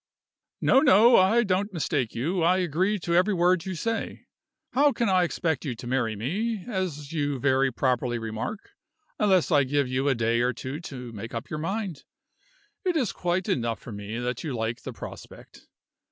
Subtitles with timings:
[0.61, 2.41] "No, no; I don't mistake you.
[2.41, 4.25] I agree to every word you say.
[4.73, 8.71] How can I expect you to marry me, as you very properly remark,
[9.19, 12.03] unless I give you a day or two to make up your mind?
[12.83, 15.67] It's quite enough for me that you like the prospect.